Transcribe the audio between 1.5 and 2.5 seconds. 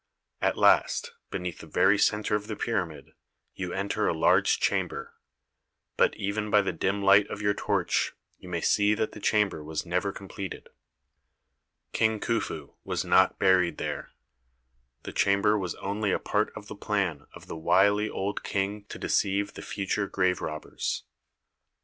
the very centre of